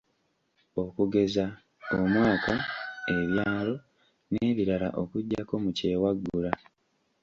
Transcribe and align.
Okugeza; 0.83 1.45
omwaka, 1.97 2.53
ebyalo 3.15 3.75
n’ebirala 4.31 4.89
okuggyako 5.01 5.53
mu 5.63 5.71
kyewaggula. 5.77 6.51